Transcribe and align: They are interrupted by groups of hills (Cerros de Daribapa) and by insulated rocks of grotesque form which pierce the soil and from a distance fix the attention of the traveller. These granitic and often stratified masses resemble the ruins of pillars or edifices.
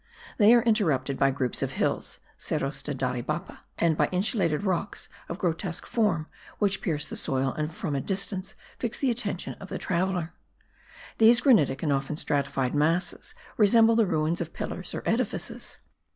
They 0.39 0.55
are 0.55 0.63
interrupted 0.63 1.19
by 1.19 1.29
groups 1.29 1.61
of 1.61 1.73
hills 1.73 2.17
(Cerros 2.39 2.81
de 2.81 2.95
Daribapa) 2.95 3.59
and 3.77 3.95
by 3.95 4.09
insulated 4.11 4.63
rocks 4.63 5.09
of 5.29 5.37
grotesque 5.37 5.85
form 5.85 6.25
which 6.57 6.81
pierce 6.81 7.07
the 7.07 7.15
soil 7.15 7.53
and 7.53 7.71
from 7.71 7.93
a 7.95 8.01
distance 8.01 8.55
fix 8.79 8.97
the 8.97 9.11
attention 9.11 9.53
of 9.59 9.69
the 9.69 9.77
traveller. 9.77 10.33
These 11.19 11.41
granitic 11.41 11.83
and 11.83 11.93
often 11.93 12.17
stratified 12.17 12.73
masses 12.73 13.35
resemble 13.57 13.95
the 13.95 14.07
ruins 14.07 14.41
of 14.41 14.53
pillars 14.53 14.95
or 14.95 15.03
edifices. 15.05 15.77